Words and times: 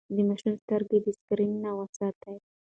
د 0.15 0.17
ماشوم 0.27 0.53
سترګې 0.63 0.97
د 1.01 1.07
سکرين 1.17 1.53
نه 1.63 1.71
وساتئ. 1.77 2.35